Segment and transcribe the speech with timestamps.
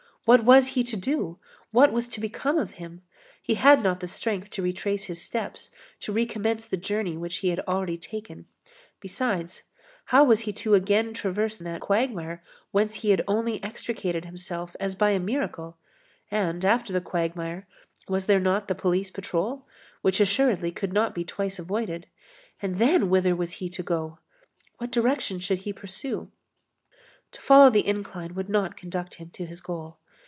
[0.25, 1.39] What was he to do?
[1.71, 3.01] What was to become of him?
[3.41, 7.49] He had not the strength to retrace his steps, to recommence the journey which he
[7.49, 8.45] had already taken.
[8.99, 9.63] Besides,
[10.05, 14.93] how was he to again traverse that quagmire whence he had only extricated himself as
[14.93, 15.77] by a miracle?
[16.29, 17.67] And after the quagmire,
[18.07, 19.65] was there not the police patrol,
[20.03, 22.05] which assuredly could not be twice avoided?
[22.61, 24.19] And then, whither was he to go?
[24.77, 26.31] What direction should he pursue?
[27.31, 29.97] To follow the incline would not conduct him to his goal.